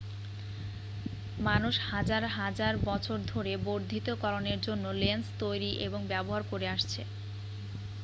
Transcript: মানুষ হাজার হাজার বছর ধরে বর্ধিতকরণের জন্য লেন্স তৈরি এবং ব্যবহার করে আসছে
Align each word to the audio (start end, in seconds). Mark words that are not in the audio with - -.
মানুষ 1.39 1.75
হাজার 1.89 2.23
হাজার 2.37 2.73
বছর 2.85 3.17
ধরে 3.29 3.53
বর্ধিতকরণের 3.67 4.59
জন্য 4.61 4.85
লেন্স 5.01 5.25
তৈরি 5.39 5.71
এবং 5.85 5.99
ব্যবহার 6.11 6.43
করে 6.51 6.67
আসছে 6.69 7.01